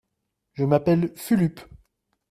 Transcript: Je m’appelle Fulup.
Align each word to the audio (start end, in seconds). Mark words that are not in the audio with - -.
Je 0.53 0.65
m’appelle 0.65 1.13
Fulup. 1.15 1.59